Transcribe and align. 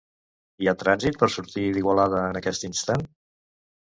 Hi 0.63 0.69
ha 0.71 0.73
trànsit 0.83 1.19
per 1.23 1.29
sortir 1.33 1.65
d'Igualada 1.75 2.23
en 2.31 2.39
aquest 2.41 2.65
instant? 2.71 3.05